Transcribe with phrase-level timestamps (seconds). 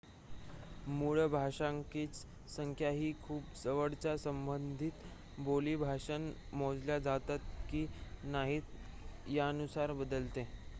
[0.89, 2.05] मूळ भाषकांची
[2.49, 5.39] संख्या ही खूप जवळच्या संबंधित
[5.39, 6.17] बोली भाषा
[6.53, 7.85] मोजल्या जातात की
[8.23, 10.47] नाहीत यानुसार बदलते